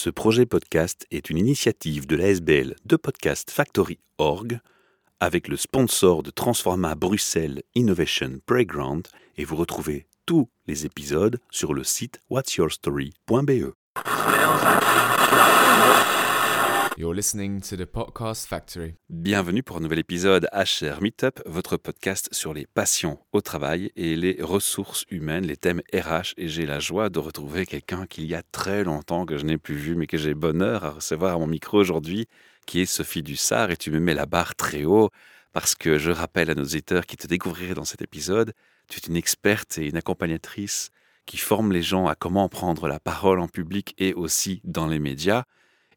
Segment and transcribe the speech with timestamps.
[0.00, 4.60] Ce projet podcast est une initiative de l'ASBL de Podcast Factory Org
[5.18, 11.74] avec le sponsor de Transforma Bruxelles Innovation Playground et vous retrouvez tous les épisodes sur
[11.74, 13.72] le site whatsyourstory.be.
[16.98, 18.96] You're listening to the Podcast Factory.
[19.08, 24.16] Bienvenue pour un nouvel épisode HR Meetup, votre podcast sur les passions au travail et
[24.16, 26.34] les ressources humaines, les thèmes RH.
[26.38, 29.58] Et j'ai la joie de retrouver quelqu'un qu'il y a très longtemps que je n'ai
[29.58, 32.26] plus vu, mais que j'ai bonheur à recevoir à mon micro aujourd'hui,
[32.66, 33.70] qui est Sophie Dussard.
[33.70, 35.10] Et tu me mets la barre très haut
[35.52, 38.54] parce que je rappelle à nos auditeurs qui te découvriraient dans cet épisode,
[38.88, 40.90] tu es une experte et une accompagnatrice
[41.26, 44.98] qui forme les gens à comment prendre la parole en public et aussi dans les
[44.98, 45.44] médias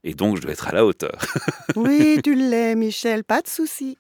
[0.04, 1.20] et donc je dois être à la hauteur.
[1.76, 3.98] oui, tu l'es, Michel, pas de souci.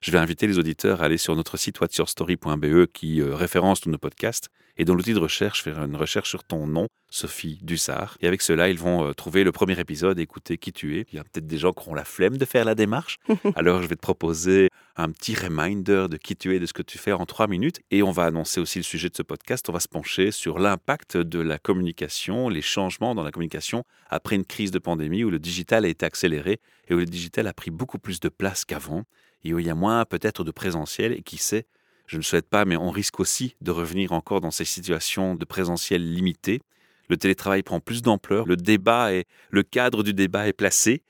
[0.00, 3.90] je vais inviter les auditeurs à aller sur notre site whatsyourstory.be qui euh, référence tous
[3.90, 8.16] nos podcasts et dans l'outil de recherche, faire une recherche sur ton nom, Sophie Dussard.
[8.20, 11.06] Et avec cela, ils vont euh, trouver le premier épisode, écouter qui tu es.
[11.12, 13.16] Il y a peut-être des gens qui auront la flemme de faire la démarche.
[13.56, 16.82] Alors je vais te proposer un petit reminder de qui tu es, de ce que
[16.82, 17.80] tu fais en trois minutes.
[17.90, 19.68] Et on va annoncer aussi le sujet de ce podcast.
[19.68, 24.36] On va se pencher sur l'impact de la communication, les changements dans la communication après
[24.36, 27.52] une crise de pandémie où le digital a été accéléré et où le digital a
[27.52, 29.04] pris beaucoup plus de place qu'avant
[29.44, 31.66] et où il y a moins peut-être de présentiel et qui sait,
[32.10, 35.44] je ne souhaite pas, mais on risque aussi de revenir encore dans ces situations de
[35.44, 36.60] présentiel limité.
[37.08, 41.04] Le télétravail prend plus d'ampleur, le débat et le cadre du débat est placé.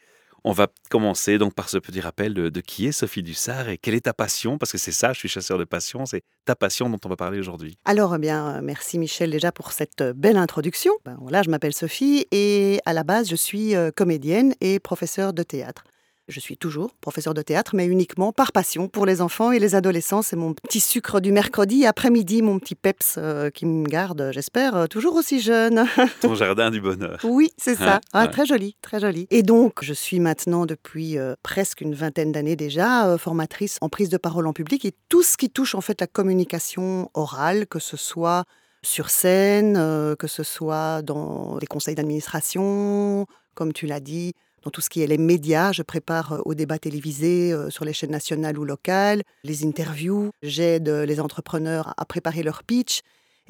[0.45, 3.95] On va commencer donc par ce petit rappel de, qui est Sophie Dussard et quelle
[3.95, 6.91] est ta passion, parce que c'est ça, je suis chasseur de passion, c'est ta passion
[6.91, 7.79] dont on va parler aujourd'hui.
[7.87, 10.93] Alors, eh bien, merci Michel déjà pour cette euh, belle introduction.
[11.07, 15.43] Ben, je m'appelle Sophie et à la base, je suis euh, comédienne et professeure de
[15.43, 15.85] théâtre.
[16.31, 19.75] Je suis toujours professeur de théâtre, mais uniquement par passion pour les enfants et les
[19.75, 20.23] adolescents.
[20.23, 24.77] C'est mon petit sucre du mercredi après-midi, mon petit peps euh, qui me garde, j'espère,
[24.77, 25.87] euh, toujours aussi jeune.
[26.21, 27.19] Ton jardin du bonheur.
[27.25, 28.01] Oui, c'est ça.
[28.13, 29.27] Ah, très joli, très joli.
[29.31, 34.09] Et donc, je suis maintenant depuis euh, presque une vingtaine d'années déjà formatrice en prise
[34.09, 37.81] de parole en public et tout ce qui touche en fait la communication orale, que
[37.81, 38.45] ce soit
[38.83, 39.75] sur scène,
[40.17, 45.03] que ce soit dans les conseils d'administration, comme tu l'as dit, dans tout ce qui
[45.03, 45.73] est les médias.
[45.73, 50.31] Je prépare euh, au débat télévisé euh, sur les chaînes nationales ou locales, les interviews.
[50.43, 53.01] J'aide euh, les entrepreneurs à préparer leur pitch.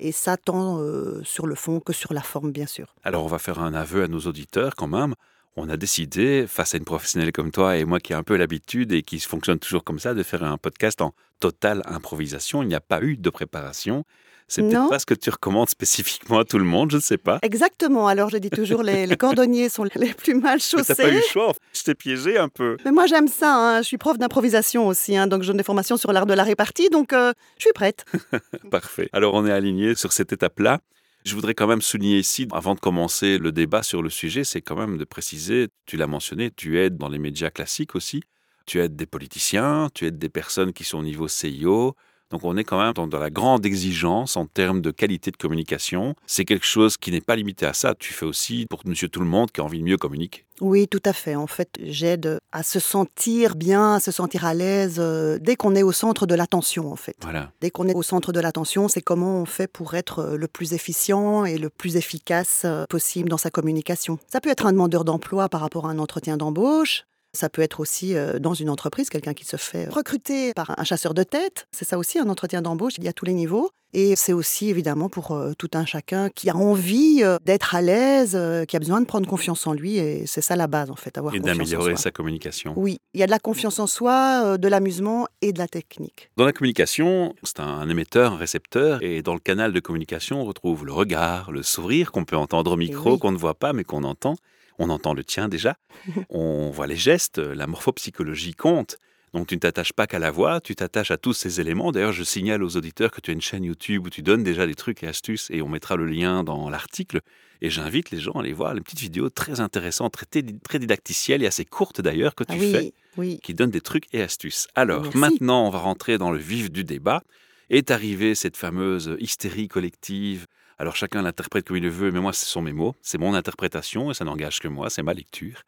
[0.02, 0.82] Et ça tant
[1.24, 2.94] sur le fond que sur la forme, bien sûr.
[3.04, 5.14] Alors, on va faire un aveu à nos auditeurs quand même.
[5.56, 8.36] On a décidé, face à une professionnelle comme toi et moi qui ai un peu
[8.36, 12.62] l'habitude et qui fonctionne toujours comme ça, de faire un podcast en totale improvisation.
[12.62, 14.06] Il n'y a pas eu de préparation.
[14.50, 17.18] C'est peut-être pas ce que tu recommandes spécifiquement à tout le monde, je ne sais
[17.18, 17.38] pas.
[17.42, 18.08] Exactement.
[18.08, 20.92] Alors, je dis toujours, les, les cordonniers sont les plus mal chaussés.
[20.96, 21.52] Tu n'as pas eu le choix.
[21.72, 22.76] Je t'ai piégé un peu.
[22.84, 23.54] Mais moi, j'aime ça.
[23.54, 23.82] Hein.
[23.82, 25.16] Je suis prof d'improvisation aussi.
[25.16, 25.28] Hein.
[25.28, 26.90] Donc, je donne des formations sur l'art de la répartie.
[26.90, 28.04] Donc, euh, je suis prête.
[28.72, 29.08] Parfait.
[29.12, 30.80] Alors, on est aligné sur cette étape-là.
[31.24, 34.62] Je voudrais quand même souligner ici, avant de commencer le débat sur le sujet, c'est
[34.62, 38.22] quand même de préciser, tu l'as mentionné, tu aides dans les médias classiques aussi,
[38.64, 41.94] tu aides des politiciens, tu aides des personnes qui sont au niveau CIO,
[42.30, 46.14] donc on est quand même dans, la grande exigence en termes de qualité de communication.
[46.26, 47.94] C'est quelque chose qui n'est pas limité à ça.
[47.98, 50.44] Tu fais aussi pour monsieur tout le monde qui a envie de mieux communiquer.
[50.60, 51.34] Oui, tout à fait.
[51.34, 55.74] En fait, j'aide à se sentir bien, à se sentir à l'aise euh, dès qu'on
[55.74, 57.16] est au centre de l'attention, en fait.
[57.22, 57.50] Voilà.
[57.60, 60.48] Dès qu'on est au centre de l'attention, c'est comment on fait pour être euh, le
[60.48, 64.18] plus efficient et le plus efficace euh, possible dans sa communication.
[64.30, 67.04] Ça peut être un demandeur d'emploi par rapport à un entretien d'embauche.
[67.32, 71.14] Ça peut être aussi dans une entreprise, quelqu'un qui se fait recruter par un chasseur
[71.14, 71.66] de tête.
[71.72, 73.70] C'est ça aussi un entretien d'embauche, il y a tous les niveaux.
[73.92, 78.38] Et c'est aussi évidemment pour tout un chacun qui a envie d'être à l'aise,
[78.68, 79.98] qui a besoin de prendre confiance en lui.
[79.98, 82.72] Et c'est ça la base en fait, avoir et d'améliorer sa communication.
[82.76, 86.30] Oui, il y a de la confiance en soi, de l'amusement et de la technique.
[86.36, 89.02] Dans la communication, c'est un émetteur, un récepteur.
[89.02, 92.72] Et dans le canal de communication, on retrouve le regard, le sourire qu'on peut entendre
[92.72, 94.36] au micro, qu'on ne voit pas mais qu'on entend
[94.80, 95.76] on entend le tien déjà,
[96.30, 98.96] on voit les gestes, la morphopsychologie compte.
[99.32, 101.92] Donc tu ne t'attaches pas qu'à la voix, tu t'attaches à tous ces éléments.
[101.92, 104.66] D'ailleurs, je signale aux auditeurs que tu as une chaîne YouTube où tu donnes déjà
[104.66, 107.20] des trucs et astuces et on mettra le lien dans l'article.
[107.60, 111.44] Et j'invite les gens à aller voir les petites vidéos très intéressantes, très, très didacticielles
[111.44, 112.92] et assez courtes d'ailleurs que tu fais,
[113.40, 114.66] qui donnent des trucs et astuces.
[114.74, 117.22] Alors maintenant, on va rentrer dans le vif du débat.
[117.68, 120.46] Est arrivée cette fameuse hystérie collective
[120.80, 123.34] alors chacun l'interprète comme il le veut, mais moi, ce sont mes mots, c'est mon
[123.34, 125.64] interprétation et ça n'engage que moi, c'est ma lecture.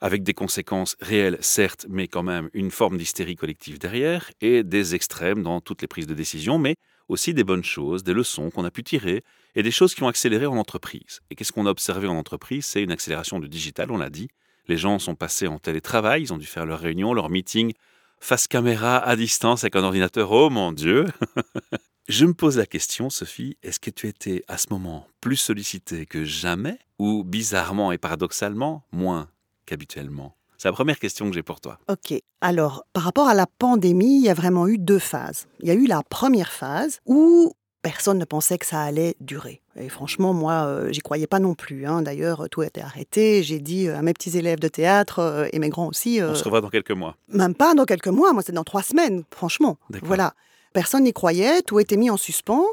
[0.00, 4.94] Avec des conséquences réelles, certes, mais quand même une forme d'hystérie collective derrière et des
[4.94, 6.76] extrêmes dans toutes les prises de décision, mais
[7.08, 9.22] aussi des bonnes choses, des leçons qu'on a pu tirer
[9.56, 11.20] et des choses qui ont accéléré en entreprise.
[11.28, 12.64] Et qu'est-ce qu'on a observé en entreprise?
[12.64, 14.28] C'est une accélération du digital, on l'a dit.
[14.68, 17.74] Les gens sont passés en télétravail, ils ont dû faire leurs réunions, leurs meetings
[18.20, 20.32] face caméra à distance avec un ordinateur.
[20.32, 21.04] Oh mon Dieu
[22.08, 26.06] Je me pose la question, Sophie, est-ce que tu étais à ce moment plus sollicitée
[26.06, 29.28] que jamais ou bizarrement et paradoxalement moins
[29.66, 30.34] qu'habituellement?
[30.56, 31.78] C'est la première question que j'ai pour toi.
[31.88, 32.14] Ok.
[32.40, 35.48] Alors, par rapport à la pandémie, il y a vraiment eu deux phases.
[35.60, 39.60] Il y a eu la première phase où personne ne pensait que ça allait durer.
[39.74, 41.86] Et franchement, moi, euh, j'y croyais pas non plus.
[41.86, 42.02] hein.
[42.02, 43.42] D'ailleurs, tout a été arrêté.
[43.42, 46.30] J'ai dit euh, à mes petits élèves de théâtre euh, et mes grands aussi, euh,
[46.30, 47.16] On se revoit dans quelques mois.
[47.28, 49.76] même pas dans quelques mois, moi c'est dans trois semaines, franchement.
[49.90, 50.06] D'accord.
[50.06, 50.34] Voilà.
[50.76, 52.66] Personne n'y croyait, tout était mis en suspens.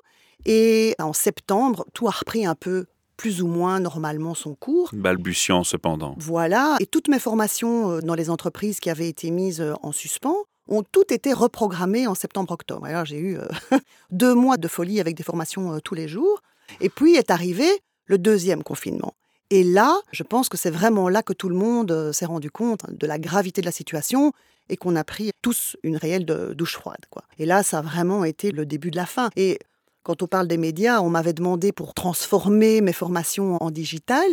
[0.46, 2.86] Et en septembre, tout a repris un peu
[3.16, 4.90] plus ou moins normalement son cours.
[4.92, 6.14] Balbutiant cependant.
[6.18, 6.76] Voilà.
[6.82, 10.36] Et toutes mes formations euh, dans les entreprises qui avaient été mises euh, en suspens
[10.68, 12.86] ont toutes été reprogrammées en septembre-octobre.
[12.86, 13.48] Alors j'ai eu euh,
[14.12, 16.42] deux mois de folie avec des formations tous les jours.
[16.82, 17.70] Et puis est arrivé
[18.08, 19.14] le deuxième confinement.
[19.50, 22.82] Et là, je pense que c'est vraiment là que tout le monde s'est rendu compte
[22.90, 24.34] de la gravité de la situation
[24.70, 27.06] et qu'on a pris tous une réelle douche froide.
[27.10, 27.24] Quoi.
[27.38, 29.30] Et là, ça a vraiment été le début de la fin.
[29.36, 29.60] Et
[30.04, 34.26] quand on parle des médias, on m'avait demandé pour transformer mes formations en digital.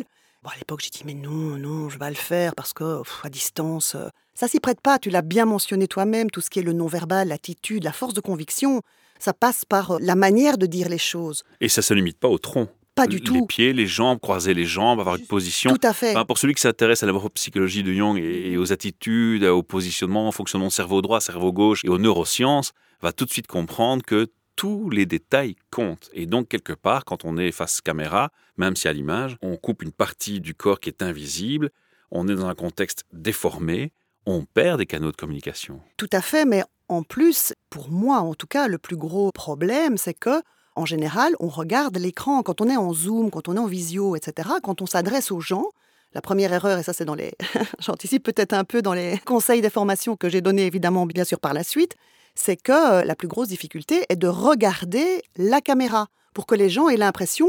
[0.43, 3.03] Bon, à l'époque, j'ai dit, mais non, non, je vais pas le faire parce que
[3.03, 4.99] pff, à distance, euh, ça s'y prête pas.
[4.99, 8.21] Tu l'as bien mentionné toi-même, tout ce qui est le non-verbal, l'attitude, la force de
[8.21, 8.81] conviction,
[9.19, 11.44] ça passe par euh, la manière de dire les choses.
[11.61, 12.69] Et ça se limite pas au tronc.
[12.95, 13.47] Pas du Les tout.
[13.47, 15.73] pieds, les jambes, croiser les jambes, avoir une position.
[15.75, 16.11] Tout à fait.
[16.11, 19.63] Enfin, pour celui qui s'intéresse à la psychologie de Jung et et aux attitudes, au
[19.63, 24.05] positionnement, au fonctionnement cerveau droit, cerveau gauche et aux neurosciences, va tout de suite comprendre
[24.05, 26.11] que tous les détails comptent.
[26.13, 29.83] Et donc, quelque part, quand on est face caméra, même si à l'image, on coupe
[29.83, 31.71] une partie du corps qui est invisible,
[32.11, 33.93] on est dans un contexte déformé,
[34.27, 35.81] on perd des canaux de communication.
[35.97, 39.97] Tout à fait, mais en plus, pour moi en tout cas, le plus gros problème,
[39.97, 40.43] c'est que
[40.77, 44.17] en général, on regarde l'écran quand on est en Zoom, quand on est en visio,
[44.17, 44.49] etc.
[44.63, 45.67] Quand on s'adresse aux gens,
[46.15, 47.33] la première erreur, et ça c'est dans les,
[47.81, 51.39] j'anticipe peut-être un peu dans les conseils des formations que j'ai donnés évidemment bien sûr
[51.41, 51.97] par la suite,
[52.35, 56.69] c'est que euh, la plus grosse difficulté est de regarder la caméra pour que les
[56.69, 57.49] gens aient l'impression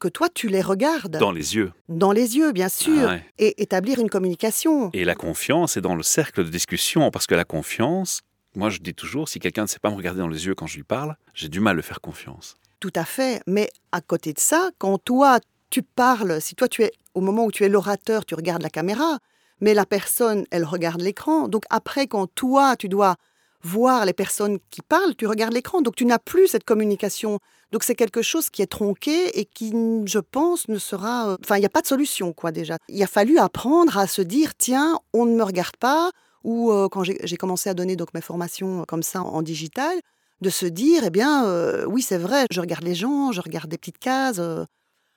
[0.00, 1.72] que toi tu les regardes Dans les yeux.
[1.88, 3.24] dans les yeux, bien sûr, Ah ouais.
[3.38, 4.90] et établir une communication.
[4.94, 8.22] Et la confiance est dans le cercle de discussion, parce que la confiance,
[8.56, 10.66] moi je dis toujours, si quelqu'un ne sait pas me regarder dans les yeux quand
[10.66, 12.56] je lui parle, j'ai du mal à le faire confiance.
[12.82, 13.40] Tout à fait.
[13.46, 15.38] Mais à côté de ça, quand toi,
[15.70, 18.70] tu parles, si toi, tu es au moment où tu es l'orateur, tu regardes la
[18.70, 19.20] caméra,
[19.60, 21.46] mais la personne, elle regarde l'écran.
[21.46, 23.14] Donc après, quand toi, tu dois
[23.62, 25.80] voir les personnes qui parlent, tu regardes l'écran.
[25.80, 27.38] Donc tu n'as plus cette communication.
[27.70, 29.72] Donc c'est quelque chose qui est tronqué et qui,
[30.06, 31.28] je pense, ne sera...
[31.28, 32.78] euh, Enfin, il n'y a pas de solution, quoi, déjà.
[32.88, 36.10] Il a fallu apprendre à se dire, tiens, on ne me regarde pas.
[36.42, 40.00] Ou euh, quand j'ai commencé à donner donc mes formations comme ça en digital,
[40.42, 43.70] de se dire, eh bien, euh, oui, c'est vrai, je regarde les gens, je regarde
[43.70, 44.38] des petites cases.
[44.38, 44.64] euh,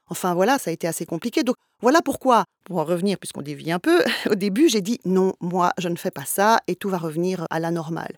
[0.07, 1.43] enfin, voilà, ça a été assez compliqué.
[1.43, 5.33] Donc, voilà pourquoi, pour en revenir, puisqu'on dévie un peu, au début, j'ai dit, non,
[5.41, 8.17] moi, je ne fais pas ça et tout va revenir à la normale.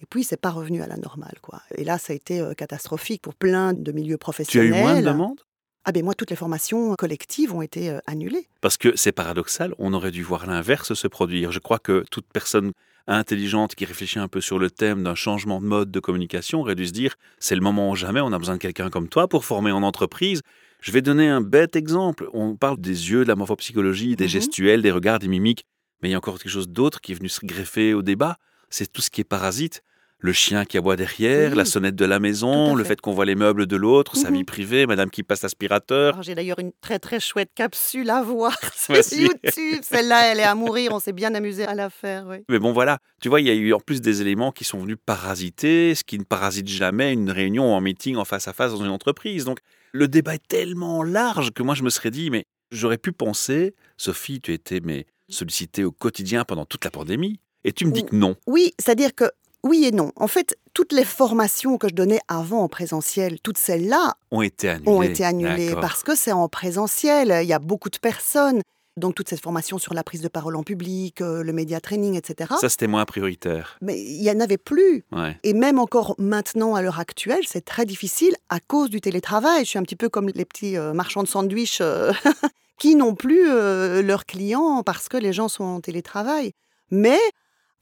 [0.00, 1.60] Et puis, c'est pas revenu à la normale, quoi.
[1.74, 4.68] Et là, ça a été euh, catastrophique pour plein de milieux Tu as professionnels.
[4.68, 5.40] eu moins de demandes?
[5.84, 8.46] Ah, ben moi, toutes les formations collectives ont été euh, annulées.
[8.60, 11.50] Parce que c'est paradoxal, on aurait dû voir l'inverse se produire.
[11.52, 12.72] Je crois que toute personne
[13.06, 16.74] intelligente qui réfléchit un peu sur le thème d'un changement de mode de communication aurait
[16.74, 19.28] dû se dire c'est le moment ou jamais, on a besoin de quelqu'un comme toi
[19.28, 20.42] pour former en entreprise.
[20.82, 22.28] Je vais donner un bête exemple.
[22.34, 24.30] On parle des yeux, de la morphopsychologie, des Mhm.
[24.30, 25.64] gestuels, des regards, des mimiques.
[26.02, 28.36] Mais il y a encore quelque chose d'autre qui est venu se greffer au débat.
[28.70, 29.82] C'est tout ce qui est parasite.
[30.20, 31.56] Le chien qui aboie derrière, Oui.
[31.56, 33.00] la sonnette de la maison, le fait.
[33.00, 34.36] qu'on voit les meubles de l'autre, sa Mhm.
[34.38, 36.20] vie privée, madame qui passe l'aspirateur.
[36.24, 38.96] J'ai d'ailleurs une très très chouette capsule à voir sur.
[38.96, 39.80] YouTube.
[39.82, 40.90] Celle-là, elle est à mourir.
[40.92, 42.38] On s'est bien amusé à la faire, oui.
[42.48, 44.80] Mais bon, voilà, tu vois, il y a eu en plus des éléments qui sont
[44.80, 48.72] venus parasiter, ce qui ne parasite jamais une réunion, un meeting en face à face
[48.72, 49.44] dans une entreprise.
[49.44, 49.60] Donc,
[49.92, 53.74] le débat est tellement large que moi, je me serais dit, mais j'aurais pu penser,
[53.96, 58.04] Sophie, tu étais mais sollicitée au quotidien pendant toute la pandémie, et tu me dis
[58.04, 58.34] que non.
[58.48, 59.30] Oui, c'est-à-dire que
[59.64, 60.12] oui et non.
[60.16, 64.68] En fait, toutes les formations que je donnais avant en présentiel, toutes celles-là Ont été
[64.68, 64.90] annulées.
[64.90, 67.40] ont été annulées parce que c'est en présentiel.
[67.42, 68.60] Il y a beaucoup de personnes.
[68.96, 72.16] Donc, toute cette formation sur la prise de parole en public, euh, le média training,
[72.16, 72.52] etc.
[72.60, 73.78] Ça, c'était moins prioritaire.
[73.80, 75.04] Mais il n'y en avait plus.
[75.12, 75.38] Ouais.
[75.44, 79.64] Et même encore maintenant, à l'heure actuelle, c'est très difficile à cause du télétravail.
[79.64, 82.12] Je suis un petit peu comme les petits euh, marchands de sandwich euh,
[82.78, 86.52] qui n'ont plus euh, leurs clients parce que les gens sont en télétravail.
[86.90, 87.20] Mais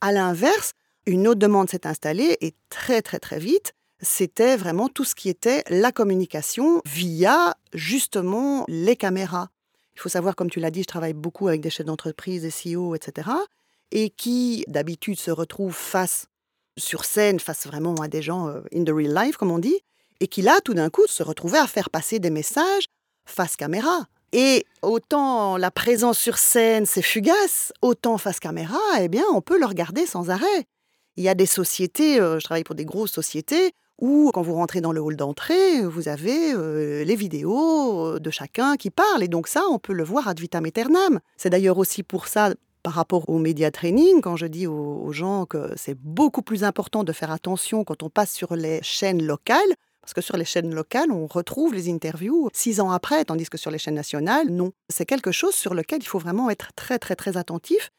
[0.00, 0.72] à l'inverse,
[1.06, 5.28] une autre demande s'est installée et très très très vite, c'était vraiment tout ce qui
[5.28, 9.48] était la communication via justement les caméras.
[9.94, 12.76] Il faut savoir, comme tu l'as dit, je travaille beaucoup avec des chefs d'entreprise, des
[12.76, 13.30] CEO, etc.
[13.92, 16.26] Et qui d'habitude se retrouvent face
[16.76, 19.78] sur scène, face vraiment à des gens euh, in the real life, comme on dit,
[20.20, 22.84] et qui là, tout d'un coup, se retrouvaient à faire passer des messages
[23.24, 24.06] face caméra.
[24.32, 29.58] Et autant la présence sur scène, c'est fugace, autant face caméra, eh bien, on peut
[29.58, 30.66] le regarder sans arrêt.
[31.16, 34.54] Il y a des sociétés, euh, je travaille pour des grosses sociétés, Ou quand vous
[34.54, 39.22] rentrez dans le hall d'entrée, vous avez euh, les vidéos de chacun qui parle.
[39.22, 41.20] Et donc ça, on peut le voir ad vitam aeternam.
[41.38, 45.46] C'est d'ailleurs aussi pour ça, par rapport au média training, quand je dis aux gens
[45.46, 49.74] que c'est beaucoup plus important de faire attention quand on passe sur les chaînes locales,
[50.02, 53.58] parce que sur les chaînes locales, on retrouve les interviews six ans après, tandis que
[53.58, 54.72] sur les chaînes nationales, non.
[54.90, 57.90] C'est quelque chose sur lequel il faut vraiment être très, très, très attentif.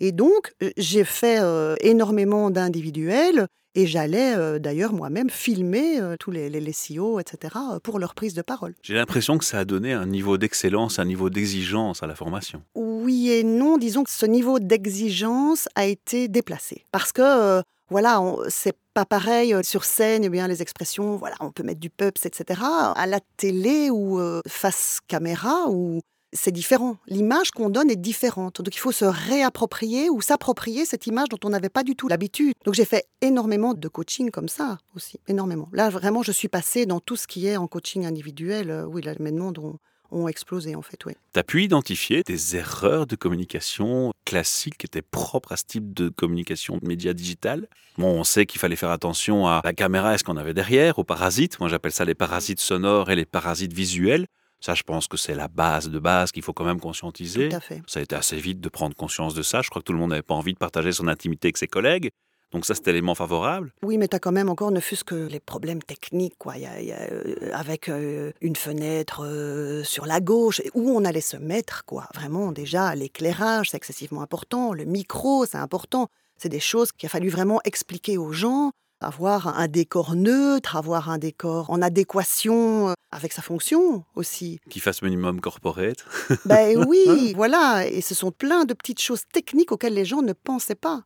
[0.00, 3.46] Et donc, euh, j'ai fait euh, énormément d'individuels
[3.76, 8.14] et j'allais euh, d'ailleurs moi-même filmer euh, tous les, les, les CEO, etc., pour leur
[8.14, 8.74] prise de parole.
[8.82, 12.62] J'ai l'impression que ça a donné un niveau d'excellence, un niveau d'exigence à la formation.
[12.74, 16.84] Oui et non, disons que ce niveau d'exigence a été déplacé.
[16.92, 21.64] Parce que, voilà, c'est pas pareil sur scène, eh bien, les expressions, voilà, on peut
[21.64, 22.60] mettre du peps, etc.
[22.94, 26.00] À la télé ou face caméra, ou
[26.34, 26.98] c'est différent.
[27.06, 28.60] L'image qu'on donne est différente.
[28.60, 32.08] Donc il faut se réapproprier ou s'approprier cette image dont on n'avait pas du tout
[32.08, 32.54] l'habitude.
[32.64, 35.68] Donc j'ai fait énormément de coaching comme ça aussi, énormément.
[35.72, 38.70] Là vraiment je suis passée dans tout ce qui est en coaching individuel.
[38.70, 39.78] Euh, oui, là mes demandes ont,
[40.10, 41.12] ont explosé en fait, oui.
[41.32, 45.94] Tu as pu identifier des erreurs de communication classiques qui étaient propres à ce type
[45.94, 47.68] de communication de médias digital?
[47.96, 50.98] Bon, on sait qu'il fallait faire attention à la caméra et ce qu'on avait derrière,
[50.98, 51.60] aux parasites.
[51.60, 54.26] Moi, j'appelle ça les parasites sonores et les parasites visuels.
[54.60, 57.50] Ça, je pense que c'est la base de base qu'il faut quand même conscientiser.
[57.50, 57.82] Tout à fait.
[57.86, 59.60] Ça a été assez vite de prendre conscience de ça.
[59.62, 61.66] Je crois que tout le monde n'avait pas envie de partager son intimité avec ses
[61.68, 62.10] collègues.
[62.52, 63.72] Donc ça, c'est élément favorable.
[63.82, 66.56] Oui, mais tu as quand même encore, ne fût-ce que les problèmes techniques, quoi.
[66.56, 70.70] Y a- il y a, euh, avec euh, une fenêtre euh, sur la gauche, et
[70.72, 72.06] où on allait se mettre, quoi.
[72.14, 74.72] Vraiment, déjà, l'éclairage, c'est excessivement important.
[74.72, 76.06] Le micro, c'est important.
[76.36, 78.70] C'est des choses qu'il a fallu vraiment expliquer aux gens.
[79.04, 84.60] Avoir un décor neutre, avoir un décor en adéquation euh, avec sa fonction aussi.
[84.70, 86.04] Qu'il fasse minimum corporate.
[86.46, 87.86] Ben oui, voilà.
[87.86, 91.02] Et ce sont plein de petites choses techniques auxquelles les gens ne pensaient pas.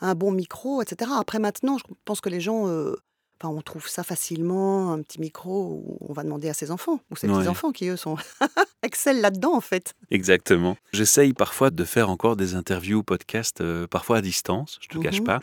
[0.00, 1.10] Un bon micro, etc.
[1.16, 2.94] Après, maintenant, je pense que les gens, euh,
[3.40, 7.00] enfin, on trouve ça facilement, un petit micro, où on va demander à ses enfants,
[7.10, 7.38] ou ses Ouais.
[7.38, 8.16] petits-enfants qui, eux, sont
[8.82, 9.94] excellent là-dedans, en fait.
[10.10, 10.76] Exactement.
[10.92, 15.20] J'essaye parfois de faire encore des interviews, podcasts, euh, parfois à distance, je te cache
[15.20, 15.26] Mhm.
[15.26, 15.40] pas.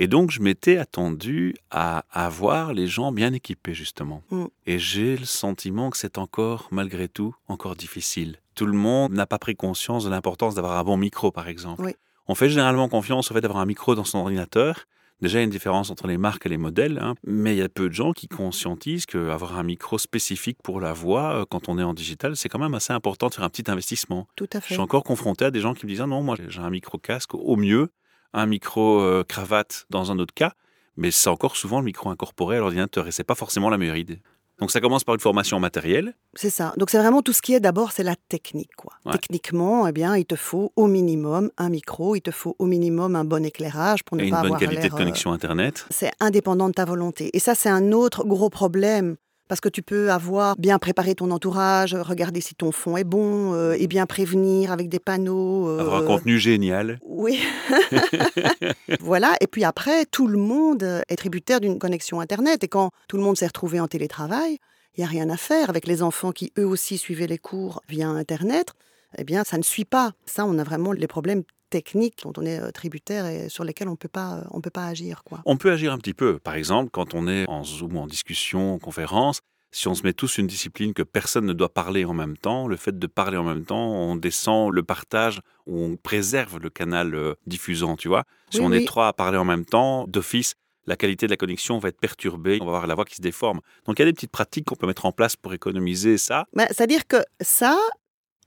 [0.00, 4.22] Et donc, je m'étais attendu à avoir les gens bien équipés, justement.
[4.30, 4.44] Mm.
[4.66, 8.36] Et j'ai le sentiment que c'est encore, malgré tout, encore difficile.
[8.54, 11.82] Tout le monde n'a pas pris conscience de l'importance d'avoir un bon micro, par exemple.
[11.82, 11.94] Oui.
[12.28, 14.84] On fait généralement confiance au fait d'avoir un micro dans son ordinateur.
[15.20, 17.16] Déjà, il y a une différence entre les marques et les modèles, hein.
[17.26, 20.92] mais il y a peu de gens qui conscientisent qu'avoir un micro spécifique pour la
[20.92, 23.48] voix, euh, quand on est en digital, c'est quand même assez important de faire un
[23.48, 24.28] petit investissement.
[24.36, 24.74] Tout à Je fait.
[24.74, 26.98] suis encore confronté à des gens qui me disent ah non, moi j'ai un micro
[26.98, 27.90] casque au mieux,
[28.32, 30.52] un micro euh, cravate dans un autre cas,
[30.96, 33.96] mais c'est encore souvent le micro incorporé à l'ordinateur et c'est pas forcément la meilleure
[33.96, 34.20] idée.
[34.58, 36.14] Donc ça commence par une formation matérielle.
[36.34, 36.72] C'est ça.
[36.76, 38.92] Donc, c'est vraiment tout ce qui est d'abord, c'est la technique, quoi.
[39.06, 39.12] Ouais.
[39.12, 43.14] Techniquement, eh bien, il te faut au minimum un micro, il te faut au minimum
[43.14, 45.86] un bon éclairage pour ne et une pas bonne avoir qualité de euh, connexion Internet.
[45.90, 47.30] c'est indépendant de ta volonté.
[47.34, 49.16] Et ça, c'est un autre gros problème.
[49.48, 53.54] Parce que tu peux avoir bien préparé ton entourage, regarder si ton fond est bon,
[53.54, 55.68] euh, et bien prévenir avec des panneaux.
[55.68, 56.98] euh, Avoir un contenu génial.
[57.06, 57.40] Oui.
[59.00, 59.34] voilà.
[59.40, 62.62] Et puis après, tout le monde est tributaire d'une connexion Internet.
[62.64, 64.58] Et quand tout le monde s'est retrouvé en télétravail,
[64.96, 67.82] il n'y a rien à faire avec les enfants qui, eux aussi, suivaient les cours
[67.88, 68.72] via Internet.
[69.16, 70.12] Eh bien, ça ne suit pas.
[70.26, 73.88] Ça, on a vraiment les problèmes techniques dont on est euh, tributaire et sur lesquels
[73.88, 75.40] on peut pas, on peut pas agir, quoi.
[75.44, 76.38] On peut agir un petit peu.
[76.38, 80.14] Par exemple, quand on est en Zoom, en discussion, en conférence, si on se met
[80.14, 83.36] tous une discipline que personne ne doit parler en même temps, le fait de parler
[83.36, 88.24] en même temps, on descend le partage, on préserve le canal euh, diffusant, tu vois.
[88.50, 88.78] Si Oui, on oui.
[88.82, 90.54] est trois à parler en même temps, d'office,
[90.86, 93.20] la qualité de la connexion va être perturbée, on va avoir la voix qui se
[93.20, 93.60] déforme.
[93.84, 96.46] Donc il y a des petites pratiques qu'on peut mettre en place pour économiser ça.
[96.54, 97.76] Ben, C'est-à-dire que ça,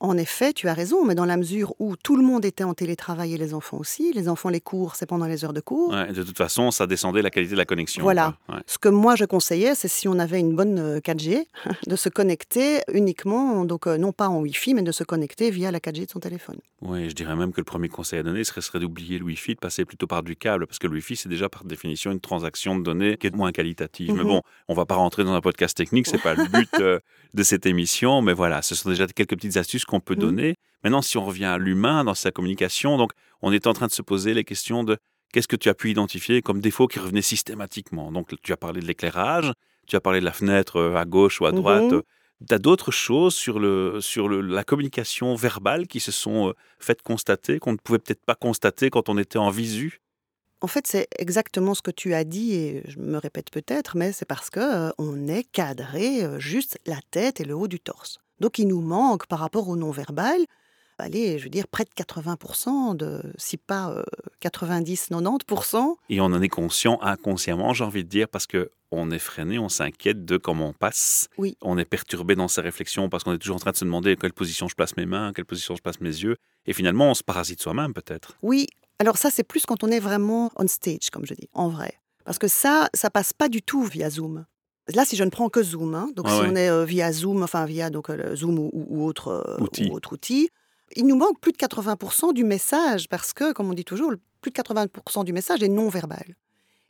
[0.02, 2.74] en effet, tu as raison, mais dans la mesure où tout le monde était en
[2.74, 5.92] télétravail et les enfants aussi, les enfants, les cours, c'est pendant les heures de cours.
[5.92, 8.02] Ouais, de toute façon, ça descendait la qualité de la connexion.
[8.04, 8.36] Voilà.
[8.50, 8.56] Ouais.
[8.66, 11.46] Ce que moi je conseillais, c'est si on avait une bonne euh, 4G,
[11.88, 15.72] de se connecter uniquement, donc euh, non pas en Wi-Fi, mais de se connecter via
[15.72, 16.58] la 4G de son téléphone.
[16.82, 19.54] Oui, je dirais même que le premier conseil à donner serait, serait d'oublier le Wi-Fi,
[19.54, 22.20] de passer plutôt par du câble, parce que le Wi-Fi, c'est déjà par définition une
[22.20, 24.12] transaction de données qui est moins qualitative.
[24.14, 24.28] Mais Mhm.
[24.28, 27.00] bon, on va pas rentrer dans un podcast technique, c'est pas le but euh,
[27.36, 30.20] de cette émission, mais voilà, ce sont déjà quelques petites astuces qu'on peut Mhm.
[30.28, 30.56] donner.
[30.84, 33.92] Maintenant, si on revient à l'humain dans sa communication, donc on est en train de
[33.92, 34.98] se poser les questions de
[35.32, 38.12] qu'est-ce que tu as pu identifier comme défaut qui revenait systématiquement.
[38.12, 39.52] Donc, tu as parlé de l'éclairage,
[39.88, 41.92] tu as parlé de la fenêtre euh, à gauche ou à droite.
[41.92, 42.02] Mhm.
[42.50, 46.54] Tu as d'autres choses sur, le, sur le, la communication verbale qui se sont euh,
[46.80, 50.00] faites constater, qu'on ne pouvait peut-être pas constater quand on était en visu?
[50.64, 54.12] En fait, c'est exactement ce que tu as dit, et je me répète peut-être, mais
[54.12, 57.80] c'est parce que euh, on est cadré euh, juste la tête et le haut du
[57.80, 58.18] torse.
[58.42, 60.42] Donc il nous manque par rapport au non-verbal,
[60.98, 64.04] allez, je veux dire près de 80%, de, si pas euh,
[64.42, 65.96] 90-90%.
[66.10, 69.58] Et on en est conscient inconsciemment, j'ai envie de dire, parce que on est freiné,
[69.58, 71.30] on s'inquiète de comment on passe.
[71.38, 71.56] Oui.
[71.62, 74.12] On est perturbé dans ses réflexions parce qu'on est toujours en train de se demander
[74.12, 76.36] à quelle position je place mes mains, à quelle position je place mes yeux.
[76.66, 78.38] Et finalement, on se parasite soi-même peut-être.
[78.42, 78.68] Oui,
[79.00, 81.94] alors ça, c'est plus quand on est vraiment on stage, comme je dis, en vrai.
[82.26, 84.46] Parce que ça, ça passe pas du tout via Zoom.
[84.94, 86.48] Là, si je ne prends que Zoom, hein, donc Ah si ouais.
[86.52, 89.64] on est euh, via Zoom, enfin via donc, euh, Zoom ou, ou- ou autre, euh,
[89.64, 89.90] Outil.
[89.90, 90.50] ou autre outil,
[90.96, 94.12] il nous manque plus de 80% du message parce que, comme on dit toujours,
[94.42, 96.36] plus de 80% du message est non verbal.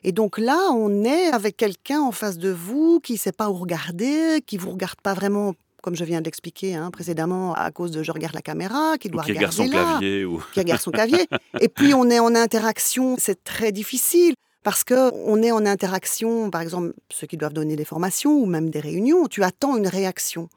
[0.03, 3.50] Et donc là, on est avec quelqu'un en face de vous qui ne sait pas
[3.50, 7.69] où regarder, qui vous regarde pas vraiment, comme je viens de l'expliquer hein, précédemment, à
[7.69, 10.25] cause de je regarde la caméra, qui Ou doit qui regarde regarder son là clavier.
[10.25, 10.41] Ou...
[10.53, 11.27] qui regarde son clavier.
[11.60, 14.33] Et puis on est en interaction, c'est très difficile
[14.63, 18.46] parce que on est en interaction, par exemple ceux qui doivent donner des formations ou
[18.46, 20.50] même des réunions, tu attends une réaction.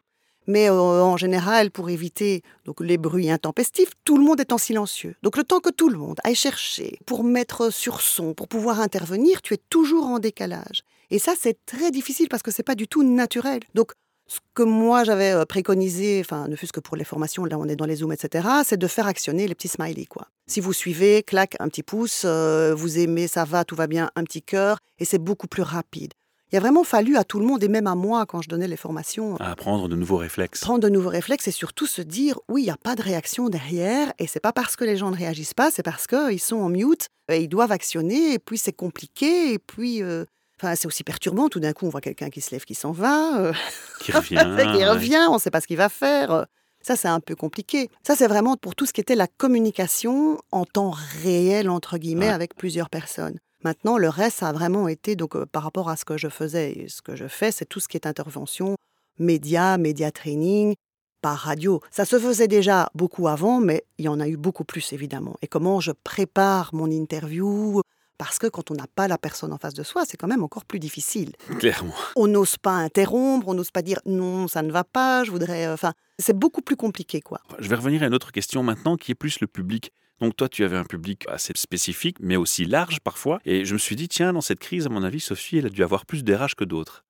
[0.46, 4.58] Mais euh, en général, pour éviter donc les bruits intempestifs, tout le monde est en
[4.58, 5.14] silencieux.
[5.22, 8.80] Donc le temps que tout le monde aille chercher pour mettre sur son, pour pouvoir
[8.80, 10.82] intervenir, tu es toujours en décalage.
[11.10, 13.60] Et ça, c'est très difficile parce que c'est pas du tout naturel.
[13.74, 13.92] Donc
[14.26, 17.66] ce que moi j'avais euh, préconisé, enfin ne fût-ce que pour les formations, là on
[17.68, 20.28] est dans les zooms, etc., c'est de faire actionner les petits smileys quoi.
[20.46, 24.10] Si vous suivez, clac, un petit pouce, euh, vous aimez, ça va, tout va bien,
[24.16, 26.12] un petit cœur, et c'est beaucoup plus rapide.
[26.52, 28.68] Il a vraiment fallu à tout le monde et même à moi quand je donnais
[28.68, 30.60] les formations À apprendre de nouveaux réflexes.
[30.60, 33.48] prendre de nouveaux réflexes et surtout se dire oui, il n'y a pas de réaction
[33.48, 36.58] derrière et c'est pas parce que les gens ne réagissent pas, c'est parce qu'ils sont
[36.58, 40.26] en mute et ils doivent actionner et puis c'est compliqué et puis euh,
[40.60, 42.92] enfin c'est aussi perturbant tout d'un coup on voit quelqu'un qui se lève qui s'en
[42.92, 43.52] va euh,
[44.00, 44.36] Qui revient.
[44.58, 44.88] qui ouais.
[44.88, 46.30] revient, on ne sait pas ce qu'il va faire.
[46.30, 46.44] euh,
[46.82, 47.88] Ça, c'est un peu compliqué.
[48.06, 52.26] Ça, c'est vraiment pour tout ce qui était la communication en temps réel, entre guillemets,
[52.28, 52.32] Ouais.
[52.34, 53.38] avec plusieurs personnes.
[53.64, 56.28] Maintenant, le reste, ça a vraiment été, donc, euh, par rapport à ce que je
[56.28, 58.76] faisais et ce que je fais, c'est tout ce qui est intervention,
[59.18, 60.74] médias, média training,
[61.22, 61.80] par radio.
[61.90, 65.36] Ça se faisait déjà beaucoup avant, mais il y en a eu beaucoup plus, évidemment.
[65.40, 67.80] Et comment je prépare mon interview
[68.18, 70.42] parce que quand on n'a pas la personne en face de soi, c'est quand même
[70.42, 71.94] encore plus difficile Clairement.
[72.16, 75.66] on n'ose pas interrompre, on n'ose pas dire non, ça ne va pas, je voudrais.
[75.66, 77.40] euh, Enfin, c'est beaucoup plus compliqué, quoi.
[77.58, 79.92] Je vais revenir à une autre question maintenant qui est plus le public.
[80.20, 83.40] Donc toi, tu avais un public assez spécifique, mais aussi large parfois.
[83.44, 85.70] Et je me suis dit, tiens, dans cette crise, à mon avis, Sophie, elle a
[85.70, 87.04] dû avoir plus d'RH que d'autres.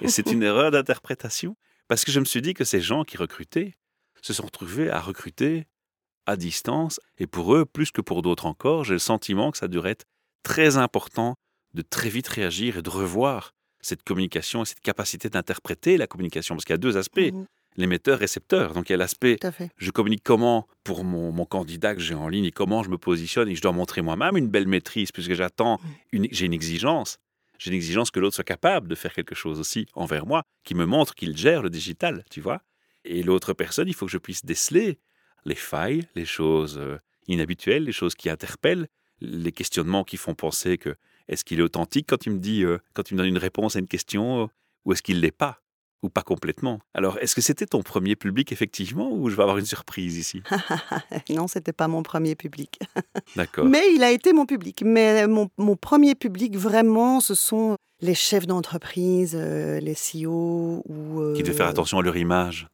[0.00, 1.56] Et c'est une erreur d'interprétation.
[1.88, 3.74] Parce que je me suis dit que ces gens qui recrutaient
[4.22, 5.66] se sont retrouvés à recruter
[6.26, 7.00] à distance.
[7.18, 10.04] Et pour eux, plus que pour d'autres encore, j'ai le sentiment que ça être
[10.48, 11.36] très important
[11.74, 16.54] de très vite réagir et de revoir cette communication et cette capacité d'interpréter la communication.
[16.54, 18.72] Parce qu'il y a deux aspects, Mhm, l'émetteur-récepteur.
[18.74, 19.36] Donc il y a l'aspect
[19.76, 22.98] je communique comment pour mon, mon candidat que j'ai en ligne et comment je me
[22.98, 25.78] positionne et je dois montrer moi-même une belle maîtrise puisque j'attends,
[26.12, 27.18] une, j'ai une exigence.
[27.58, 30.74] J'ai une exigence que l'autre soit capable de faire quelque chose aussi envers moi, qui
[30.74, 32.62] me montre qu'il gère le digital, tu vois.
[33.04, 34.98] Et l'autre personne, il faut que je puisse déceler
[35.44, 38.86] les failles, les choses euh, inhabituelles, les choses qui interpellent,
[39.20, 40.94] les questionnements qui font penser que
[41.28, 43.76] est-ce qu'il est authentique quand il me dit, euh, quand il me donne une réponse
[43.76, 44.46] à une question, euh,
[44.84, 45.60] ou est-ce qu'il l'est pas,
[46.02, 46.80] ou pas complètement?
[46.94, 50.42] Alors, est-ce que c'était ton premier public effectivement, ou je vais avoir une surprise ici?
[51.30, 52.78] Non, c'était pas mon premier public.
[53.36, 53.66] D'accord.
[53.66, 54.82] Mais il a été mon public.
[54.84, 61.34] Mais mon, mon premier public, vraiment, ce sont les chefs d'entreprise, euh, les CEO ou.
[61.34, 62.66] Qui devait faire attention à leur image.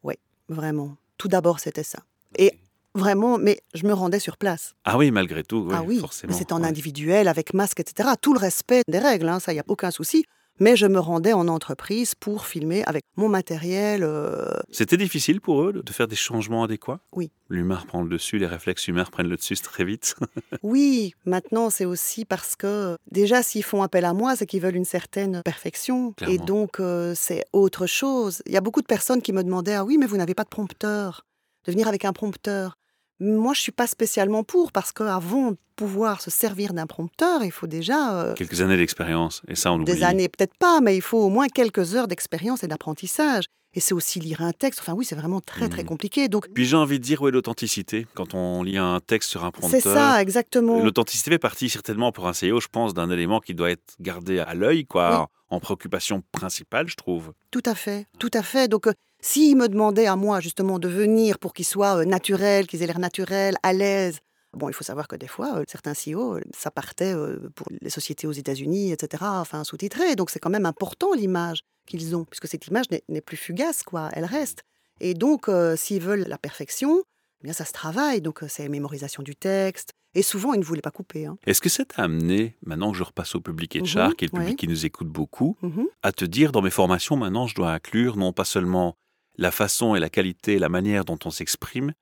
[0.48, 0.96] Vraiment.
[1.18, 2.00] Tout d'abord, c'était ça.
[2.36, 2.52] Et
[2.94, 4.74] vraiment, mais je me rendais sur place.
[4.84, 6.32] Ah oui, malgré tout, oui, ah oui, forcément.
[6.32, 6.68] mais c'était en ouais.
[6.68, 8.10] individuel, avec masque, etc.
[8.20, 10.24] Tout le respect des règles, hein, ça, il n'y a aucun souci.
[10.60, 14.04] Mais je me rendais en entreprise pour filmer avec mon matériel.
[14.04, 17.00] euh, C'était difficile pour eux de faire des changements adéquats?
[17.10, 17.32] Oui.
[17.48, 20.14] L'humain reprend le dessus, les réflexes humains reprennent le dessus très vite.
[20.62, 24.76] Oui, maintenant, c'est aussi parce que déjà, s'ils font appel à moi, c'est qu'ils veulent
[24.76, 26.10] une certaine perfection.
[26.20, 26.44] Et Clairement.
[26.44, 28.40] donc, euh, c'est autre chose.
[28.46, 30.44] Il y a beaucoup de personnes qui me demandaient Ah oui, mais vous n'avez pas
[30.44, 31.26] de prompteur,
[31.66, 32.78] de venir avec un prompteur.
[33.20, 37.50] Moi, je suis pas spécialement pour, parce qu'avant de pouvoir se servir d'un prompteur, il
[37.52, 39.92] faut déjà euh, Quelques années d'expérience, et ça on oublie.
[39.92, 43.44] des années, peut-être pas, mais il faut au moins quelques heures d'expérience et d'apprentissage.
[43.76, 44.78] Et c'est aussi lire un texte.
[44.80, 45.88] Enfin, oui, c'est vraiment très, très Mhm.
[45.88, 46.28] compliqué.
[46.28, 49.44] Donc, Puis j'ai envie de dire où est l'authenticité quand on lit un texte sur
[49.44, 49.94] un c'est prompteur.
[49.94, 50.80] ça, exactement.
[50.80, 54.38] L'authenticité fait partie certainement pour un CEO, je pense, d'un élément qui doit être gardé
[54.38, 57.32] à l'œil, quoi, en préoccupation principale, je trouve.
[57.50, 58.68] Tout à fait, tout à fait.
[58.68, 58.92] Donc, euh,
[59.24, 62.86] s'ils me demandaient à moi, justement, de venir pour qu'ils soient euh, naturels, qu'ils aient
[62.86, 64.18] l'air naturels, à l'aise,
[64.52, 67.66] bon, il faut savoir que des fois, euh, certains CEO, euh, ça partait euh, pour
[67.80, 70.14] les sociétés aux États-Unis, etc., enfin, sous-titré.
[70.16, 74.10] Donc, c'est quand même important l'image qu'ils ont, puisque cette image n'est- plus fugace, quoi,
[74.12, 74.62] elle reste.
[75.00, 77.02] Et donc, euh, s'ils veulent la perfection,
[77.40, 78.20] eh bien, ça se travaille.
[78.20, 79.90] Donc, c'est mémorisation du texte.
[80.14, 81.26] Et souvent, ils ne voulaient pas couper.
[81.26, 81.36] hein.
[81.46, 84.28] Est-ce que ça t'a amené, maintenant que je repasse au public HR, Mhm, qui est
[84.32, 84.54] le public ouais.
[84.54, 85.86] qui nous écoute beaucoup, Mhm.
[86.04, 88.96] à te dire dans mes formations, maintenant, je dois inclure non pas seulement
[89.36, 91.92] la façon et la qualité et la manière dont on s'exprime,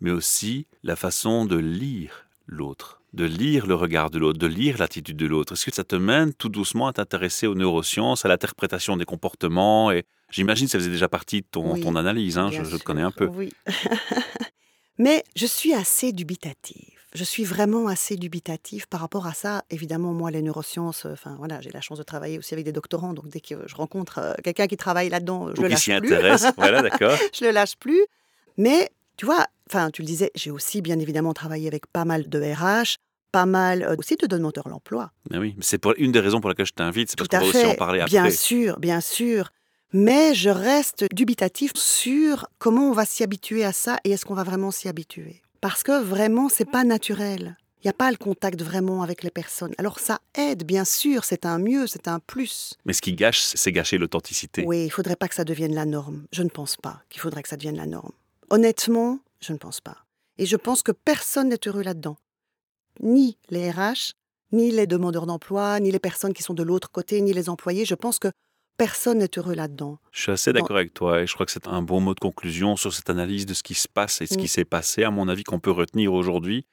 [0.00, 3.00] mais aussi la façon de lire l'autre.
[3.12, 5.96] de lire le regard de l'autre, de lire l'attitude de l'autre Est-ce que ça te
[5.96, 10.78] mène tout doucement à t'intéresser aux neurosciences, à l'interprétation des comportements et J'imagine que ça
[10.78, 13.26] faisait déjà partie de ton, Oui, ton analyse, hein, je, je te connais un peu.
[13.26, 13.52] Oui.
[14.98, 16.99] Mais je suis assez dubitative.
[17.12, 19.64] Je suis vraiment assez dubitative par rapport à ça.
[19.70, 22.72] Évidemment, moi, les neurosciences, euh, enfin voilà, j'ai la chance de travailler aussi avec des
[22.72, 25.72] doctorants, donc dès que je rencontre euh, quelqu'un qui travaille là-dedans, je Ou le qui
[25.74, 26.14] lâche s'y plus.
[26.14, 26.46] intéresse.
[26.56, 27.16] voilà, d'accord.
[27.34, 28.06] je le lâche plus.
[28.56, 32.28] Mais tu vois, enfin, tu le disais, j'ai aussi bien évidemment travaillé avec pas mal
[32.28, 32.96] de RH,
[33.32, 35.10] pas mal euh, aussi de demandeurs d'emploi.
[35.30, 37.44] Mais oui, c'est pour une des raisons pour laquelle je t'invite, c'est parce qu'on va
[37.44, 38.36] aussi en parler bien après.
[38.36, 39.50] sûr, bien sûr.
[39.92, 44.34] Mais je reste dubitatif sur comment on va s'y habituer à ça et est-ce qu'on
[44.34, 45.42] va vraiment s'y habituer.
[45.60, 47.56] Parce que vraiment, c'est pas naturel.
[47.82, 49.72] Il n'y a pas le contact vraiment avec les personnes.
[49.78, 52.74] Alors ça aide, bien sûr, c'est un mieux, c'est un plus.
[52.84, 54.64] Mais ce qui gâche, c'est gâcher l'authenticité.
[54.66, 56.24] Oui, il faudrait pas que ça devienne la norme.
[56.32, 58.12] Je ne pense pas qu'il faudrait que ça devienne la norme.
[58.50, 59.96] Honnêtement, je ne pense pas.
[60.36, 62.16] Et je pense que personne n'est heureux là-dedans.
[63.00, 64.12] Ni les RH,
[64.52, 67.84] ni les demandeurs d'emploi, ni les personnes qui sont de l'autre côté, ni les employés.
[67.86, 68.28] Je pense que
[68.80, 69.98] personne n'est heureux là-dedans.
[70.10, 72.18] Je suis assez d'accord avec toi et je crois que c'est un bon mot de
[72.20, 74.36] conclusion sur cette analyse de ce qui se passe et ce Mm.
[74.38, 76.64] qui s'est passé, à mon avis, qu'on peut retenir aujourd'hui.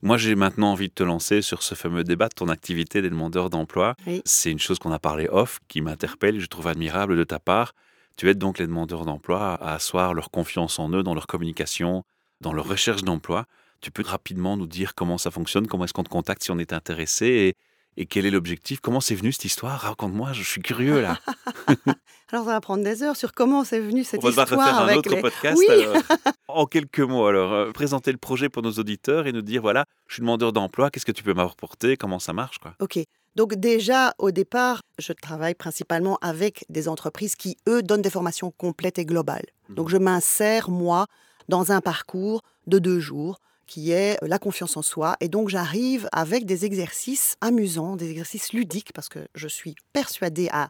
[0.00, 3.10] Moi, j'ai maintenant envie de te lancer sur ce fameux débat de ton activité des
[3.10, 3.96] demandeurs d'emploi.
[4.06, 4.22] Oui.
[4.24, 7.40] C'est une chose qu'on a parlé off, qui m'interpelle et je trouve admirable de ta
[7.40, 7.72] part.
[8.16, 12.04] Tu aides donc les demandeurs d'emploi à asseoir leur confiance en eux dans leur communication,
[12.40, 13.46] dans leur recherche d'emploi.
[13.80, 16.58] Tu peux rapidement nous dire comment ça fonctionne, comment est-ce qu'on te contacte si on
[16.60, 17.54] est intéressé et,
[17.96, 18.80] et quel est l'objectif?
[18.80, 19.80] Comment c'est venu cette histoire?
[19.80, 21.18] Raconte-moi, je suis curieux là.
[22.32, 24.78] Alors ça va prendre des heures sur comment c'est venu cette On va histoire refaire
[24.78, 25.20] un avec autre les...
[25.20, 25.56] podcast.
[25.58, 25.82] Oui.
[25.82, 26.02] alors.
[26.48, 29.84] En quelques mots, alors, euh, présenter le projet pour nos auditeurs et nous dire voilà,
[30.06, 32.74] je suis demandeur d'emploi, qu'est-ce que tu peux m'apporter, comment ça marche, quoi?
[32.80, 32.98] Ok.
[33.34, 38.50] Donc déjà, au départ, je travaille principalement avec des entreprises qui, eux, donnent des formations
[38.50, 39.44] complètes et globales.
[39.68, 41.06] Donc je m'insère, moi,
[41.48, 45.16] dans un parcours de deux jours qui est la confiance en soi.
[45.20, 50.48] Et donc j'arrive avec des exercices amusants, des exercices ludiques, parce que je suis persuadée
[50.52, 50.68] à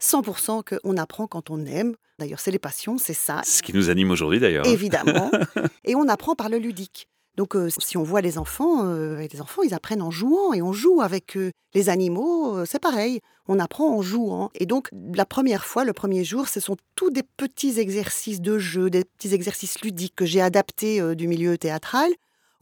[0.00, 1.94] 100% qu'on apprend quand on aime.
[2.18, 4.66] D'ailleurs, c'est les passions, c'est ça, C'est ce qui nous anime aujourd'hui d'ailleurs.
[4.66, 4.70] hein.
[4.70, 5.30] évidemment.
[5.84, 7.08] et on apprend par le ludique.
[7.36, 10.62] Donc, euh, si on voit les enfants, euh, les enfants, ils apprennent en jouant et
[10.62, 11.50] on joue avec eux.
[11.74, 13.18] Les animaux, euh, c'est pareil.
[13.48, 14.50] On apprend en jouant.
[14.54, 18.58] Et donc, la première fois, le premier jour, ce sont tous des petits exercices de
[18.58, 22.08] jeu, des petits exercices ludiques que j'ai adaptés euh, du milieu théâtral,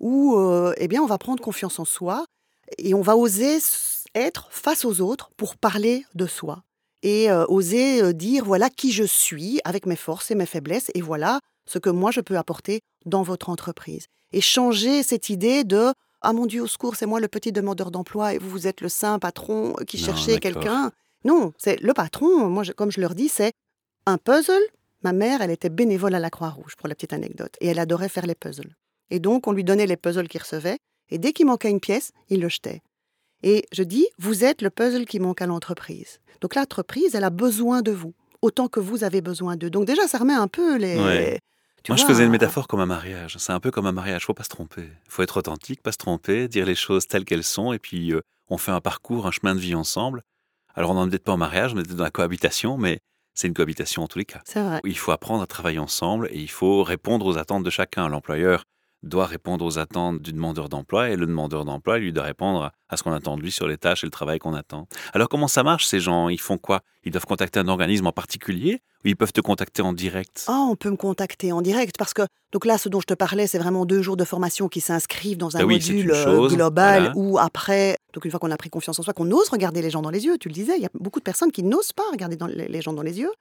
[0.03, 2.27] où, euh, eh bien, on va prendre confiance en soi
[2.79, 3.59] et on va oser
[4.15, 6.63] être face aux autres pour parler de soi
[7.03, 10.91] et euh, oser euh, dire voilà qui je suis avec mes forces et mes faiblesses
[10.95, 14.07] et voilà ce que moi je peux apporter dans votre entreprise.
[14.33, 17.91] Et changer cette idée de ah mon Dieu au secours c'est moi le petit demandeur
[17.91, 20.63] d'emploi et vous vous êtes le saint patron qui Non, cherchez d'accord.
[20.63, 20.93] quelqu'un.
[21.25, 22.49] Non, c'est le patron.
[22.49, 23.53] Moi je- comme je leur dis c'est
[24.07, 24.63] un puzzle.
[25.03, 28.09] Ma mère elle était bénévole à la Croix-Rouge pour la petite anecdote et elle adorait
[28.09, 28.75] faire les puzzles.
[29.13, 30.79] Et donc on lui donnait les puzzles qu'il recevait
[31.11, 32.81] et dès qu'il manquait une pièce il le jetait.
[33.43, 36.21] Et je dis, vous êtes le puzzle qui manque à l'entreprise.
[36.41, 39.69] Donc l'entreprise, elle a besoin de vous, autant que vous avez besoin d'eux.
[39.69, 40.97] Donc déjà, ça remet un peu les...
[40.99, 41.41] Ouais.
[41.89, 43.37] Moi, je faisais une métaphore comme un mariage.
[43.39, 44.25] C'est un peu comme un mariage.
[44.25, 44.89] Faut pas se tromper.
[45.09, 48.21] Faut être authentique, pas se tromper, dire les choses telles qu'elles sont, et puis euh,
[48.49, 50.23] on fait un parcours, un chemin de vie ensemble.
[50.77, 53.01] Alors, on n'en est peut-être pas au mariage, on est dans la cohabitation, mais
[53.35, 54.43] c'est une cohabitation en tous les cas.
[54.45, 54.81] C'est vrai.
[54.85, 58.09] Il faut apprendre à travailler ensemble et il faut répondre aux attentes de chacun.
[58.09, 58.63] L'employeur
[59.03, 62.97] doit répondre aux attentes du demandeur d'emploi et le demandeur d'emploi, lui, doit répondre à
[62.97, 64.87] ce qu'on attend de lui sur les tâches et le travail qu'on attend.
[65.13, 66.29] Alors, comment ça marche, ces gens?
[66.29, 66.83] Ils font quoi?
[67.05, 70.45] Ils doivent contacter un organisme en particulier ou ils peuvent te contacter en direct?
[70.47, 73.15] Ah, on peut me contacter en direct parce que donc là, ce dont je te
[73.15, 76.25] parlais, c'est vraiment deux jours de formation qui s'inscrivent dans un Ah oui, module euh,
[76.25, 77.17] chose, global voilà.
[77.17, 79.91] où après, donc une fois qu'on a pris confiance en soi, qu'on ose regarder les
[79.91, 80.39] gens dans les yeux.
[80.39, 82.83] Tu le disais, il y a beaucoup de personnes qui n'osent pas regarder dans les
[82.83, 83.33] gens dans les yeux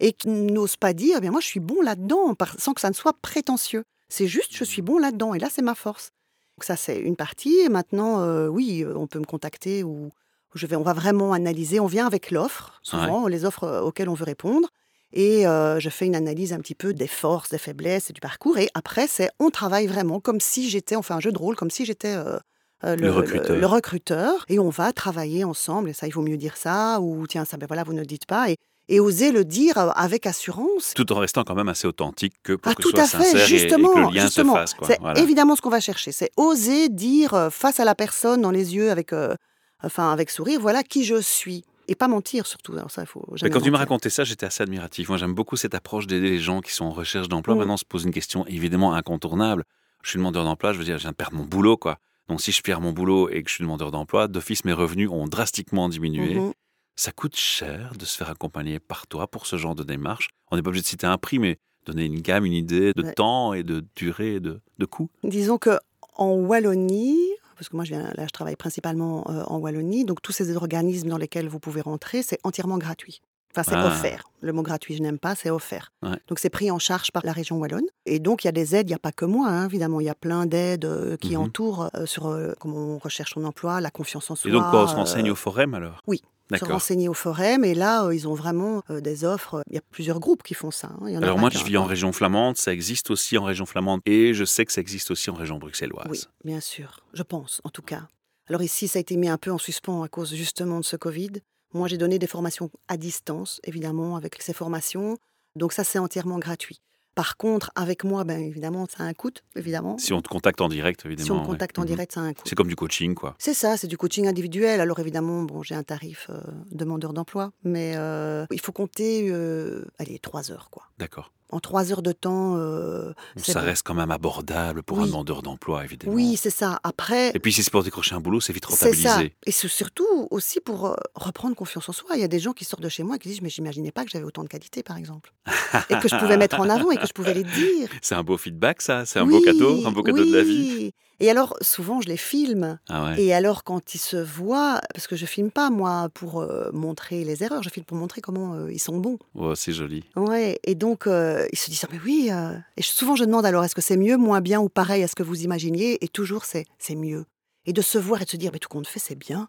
[0.00, 2.88] et qui n'osent pas dire, eh bien moi, je suis bon là-dedans, sans que ça
[2.88, 3.84] ne soit prétentieux.
[4.08, 6.10] C'est juste, je suis bon là-dedans et là, c'est ma force.
[6.56, 7.56] Donc ça, c'est une partie.
[7.58, 10.12] Et maintenant, euh, oui, euh, on peut me contacter ou
[10.54, 11.80] je vais, on va vraiment analyser.
[11.80, 14.68] On vient avec l'offre, souvent, les offres euh, auxquelles on veut répondre.
[15.12, 18.20] Et euh, je fais une analyse un petit peu des forces, des faiblesses et du
[18.20, 18.58] parcours.
[18.58, 21.54] Et après, c'est on travaille vraiment comme si j'étais, on fait un jeu de rôle,
[21.54, 22.38] comme si j'étais euh,
[22.82, 23.56] Le recruteur.
[23.56, 24.44] le recruteur.
[24.48, 25.90] Et on va travailler ensemble.
[25.90, 27.00] Et ça, il vaut mieux dire ça.
[27.00, 28.50] Ou tiens, ça, ben voilà, vous ne le dites pas.
[28.50, 28.56] Et,
[28.88, 30.92] et oser le dire euh, avec assurance.
[30.94, 33.16] tout en restant quand même assez authentique que pour Ah, que tout soit à fait,
[33.24, 34.52] sincère et- et, justement, que le lien justement.
[34.54, 34.74] se fasse.
[34.86, 35.20] C'est Voilà.
[35.20, 36.12] évidemment ce qu'on va chercher.
[36.12, 39.34] C'est oser dire euh, face à la personne, dans les yeux, avec, euh,
[39.82, 41.64] enfin, avec sourire, voilà qui je suis.
[41.86, 42.72] Et pas mentir surtout.
[42.72, 43.78] Alors ça, faut Mais quand tu m'as mentir.
[43.80, 45.08] raconté ça, j'étais assez admiratif.
[45.10, 47.54] Moi, j'aime beaucoup cette approche d'aider les gens qui sont en recherche d'emploi.
[47.54, 47.58] Mm.
[47.58, 49.64] Maintenant, on se pose une question évidemment incontournable.
[50.02, 51.98] Je suis demandeur d'emploi, je veux dire, je viens de perdre mon boulot, quoi.
[52.28, 55.10] Donc, si je perds mon boulot et que je suis demandeur d'emploi, d'office, mes revenus
[55.10, 56.36] ont drastiquement diminué.
[56.36, 56.52] Mhm.
[56.96, 60.28] Ça coûte cher de se faire accompagner par toi pour ce genre de démarche.
[60.50, 63.02] On n'est pas obligé de citer un prix, mais donner une gamme, une idée de
[63.02, 63.12] Ouais.
[63.14, 65.10] temps et de durée et de, de coût.
[65.24, 65.78] Disons que
[66.16, 67.18] en Wallonie,
[67.56, 70.04] parce que moi, je viens, là, je travaille principalement euh, en Wallonie.
[70.04, 73.20] Donc, tous ces organismes dans lesquels vous pouvez rentrer, c'est entièrement gratuit.
[73.56, 73.86] Enfin, c'est Ah.
[73.86, 74.24] offert.
[74.40, 75.90] Le mot gratuit, je n'aime pas, c'est offert.
[76.02, 76.16] Ouais.
[76.28, 77.86] Donc, c'est pris en charge par la région wallonne.
[78.04, 80.00] Et donc, il y a des aides, il n'y a pas que moi, hein, évidemment.
[80.00, 81.42] Il y a plein d'aides euh, qui Mhm.
[81.44, 84.48] entourent euh, sur euh, comment on recherche son emploi, la confiance en soi.
[84.48, 86.00] Et donc, quoi, on se renseigne au forum alors?
[86.06, 86.20] oui,
[86.54, 87.64] se renseigner au forum.
[87.64, 89.62] Et là, euh, ils ont vraiment euh, des offres.
[89.70, 90.88] Il y a plusieurs groupes qui font ça.
[90.88, 91.04] hein.
[91.06, 93.44] Il y en a Alors moi, je vis en région flamande, ça existe aussi en
[93.44, 96.06] région flamande, et je sais que ça existe aussi en région bruxelloise.
[96.10, 98.08] Oui, bien sûr, je pense, en tout cas.
[98.48, 100.96] Alors ici, ça a été mis un peu en suspens à cause justement de ce
[100.96, 101.30] Covid.
[101.74, 105.18] Moi, j'ai donné des formations à distance, évidemment, avec ces formations.
[105.56, 106.80] Donc ça, c'est entièrement gratuit.
[107.16, 109.96] Par contre, avec moi, ben évidemment, ça a un coût, évidemment.
[109.98, 111.24] Si on te contacte en direct, évidemment.
[111.26, 111.46] Si on ouais.
[111.46, 111.86] contacte en Mhm.
[111.86, 112.42] direct, ça a un coût.
[112.44, 113.36] C'est comme du coaching, quoi.
[113.38, 114.80] C'est ça, c'est du coaching individuel.
[114.80, 116.40] Alors évidemment, bon, j'ai un tarif euh,
[116.72, 120.84] demandeur d'emploi, mais euh, il faut compter, euh, allez, trois heures, quoi.
[120.98, 121.32] D'accord.
[121.50, 123.66] En trois heures de temps, euh, Ça bon.
[123.66, 126.12] reste quand même abordable pour un demandeur d'emploi, évidemment.
[126.14, 126.80] Oui, c'est ça.
[126.82, 129.10] Après, Et puis si c'est pour décrocher un boulot, c'est vite C'est ça.
[129.10, 129.36] rentabilisé.
[129.46, 132.10] Et c'est surtout aussi pour euh, reprendre confiance en soi.
[132.16, 133.92] Il y a des gens qui sortent de chez moi et qui disent Mais j'imaginais
[133.92, 135.32] pas que j'avais autant de qualités, par exemple.
[135.90, 137.88] et que je pouvais mettre en avant et que je pouvais les dire.
[138.02, 139.04] C'est un beau feedback, ça.
[139.06, 140.92] C'est un beau cadeau, un beau cadeau de la vie.
[141.20, 142.78] Et alors, souvent, je les filme.
[142.88, 143.22] Ah ouais.
[143.22, 147.22] Et alors, quand ils se voient, parce que je filme pas, moi, pour euh, montrer
[147.24, 149.18] les erreurs, je filme pour montrer comment euh, ils sont bons.
[149.36, 150.02] Oh, c'est joli.
[150.16, 152.28] Ouais, et donc, euh, ils se disent, Ah, mais oui.
[152.30, 152.56] euh.
[152.76, 155.14] Et souvent, je demande alors, est-ce que c'est mieux, moins bien ou pareil à ce
[155.14, 156.02] que vous imaginiez?
[156.04, 157.24] Et toujours, c'est c'est mieux.
[157.66, 159.48] Et de se voir et de se dire, mais tout compte fait, c'est bien.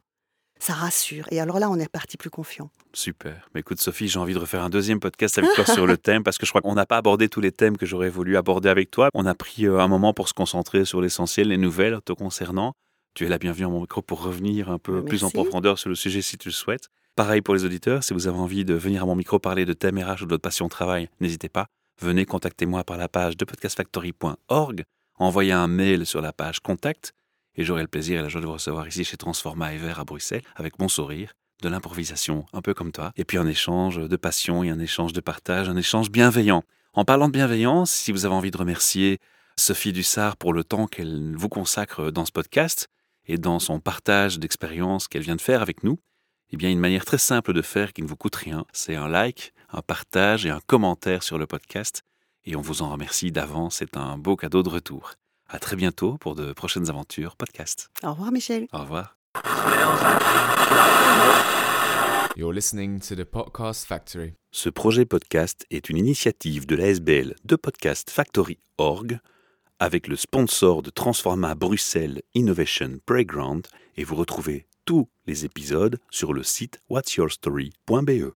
[0.57, 1.25] Ça rassure.
[1.31, 2.69] Et alors là, on est parti plus confiant.
[2.93, 3.49] Super.
[3.53, 6.23] Mais écoute, Sophie, j'ai envie de refaire un deuxième podcast avec toi sur le thème
[6.23, 8.69] parce que je crois qu'on n'a pas abordé tous les thèmes que j'aurais voulu aborder
[8.69, 9.09] avec toi.
[9.13, 12.71] On a pris euh, un moment pour se concentrer sur l'essentiel, les nouvelles te concernant.
[13.15, 15.07] Tu es la bienvenue à mon micro pour revenir un peu Merci.
[15.07, 16.87] plus en profondeur sur le sujet si tu le souhaites.
[17.17, 19.73] Pareil pour les auditeurs, si vous avez envie de venir à mon micro parler de
[19.73, 21.67] thèmes RH ou de votre passion au travail, n'hésitez pas.
[22.01, 24.83] Venez contactez-moi par la page de podcastfactory.org,
[25.17, 27.13] envoyez un mail sur la page contact
[27.55, 30.03] et j'aurai le plaisir et la joie de vous recevoir ici chez Transforma Ever à
[30.03, 31.31] Bruxelles avec mon sourire
[31.63, 35.13] de l'improvisation, un peu comme toi, et puis un échange de passion et un échange
[35.13, 36.63] de partage, un échange bienveillant.
[36.91, 39.19] En parlant de bienveillance, si vous avez envie de remercier
[39.55, 42.89] Sophie Dussard pour le temps qu'elle vous consacre dans ce podcast
[43.25, 45.97] et dans son partage d'expériences qu'elle vient de faire avec nous,
[46.51, 49.07] eh bien, une manière très simple de faire qui ne vous coûte rien, c'est un
[49.07, 52.03] like, un partage et un commentaire sur le podcast.
[52.45, 55.13] Et on vous en remercie d'avance, c'est un beau cadeau de retour.
[55.49, 57.89] À très bientôt pour de prochaines aventures podcast.
[58.03, 58.67] Au revoir, Michel.
[58.71, 59.17] Au revoir.
[62.37, 64.33] You're listening to the Podcast Factory.
[64.51, 69.19] Ce projet podcast est une initiative de l'ASBL de Podcast Factory Org
[69.79, 76.33] avec le sponsor de Transforma Bruxelles Innovation Playground et vous retrouvez tous les épisodes sur
[76.33, 78.33] le site whatsyourstory.be.